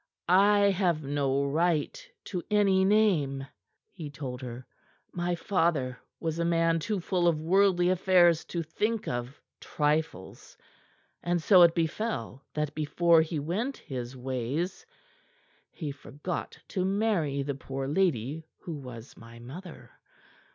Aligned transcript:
"I 0.33 0.71
have 0.71 1.03
no 1.03 1.43
right 1.45 2.09
to 2.23 2.41
any 2.49 2.83
name," 2.83 3.45
he 3.91 4.09
told 4.09 4.41
her. 4.41 4.65
"My 5.13 5.35
father 5.35 5.99
was 6.19 6.39
a 6.39 6.43
man 6.43 6.79
too 6.79 6.99
full 6.99 7.27
of 7.27 7.39
worldly 7.39 7.87
affairs 7.91 8.43
to 8.45 8.63
think 8.63 9.07
of 9.07 9.39
trifles. 9.59 10.57
And 11.21 11.39
so 11.39 11.61
it 11.61 11.75
befell 11.75 12.43
that 12.55 12.73
before 12.73 13.21
he 13.21 13.37
went 13.37 13.77
his 13.77 14.17
ways 14.17 14.87
he 15.71 15.91
forgot 15.91 16.57
to 16.69 16.83
marry 16.83 17.43
the 17.43 17.53
poor 17.53 17.87
lady 17.87 18.47
who 18.61 18.73
was 18.77 19.15
my 19.15 19.37
mother. 19.37 19.91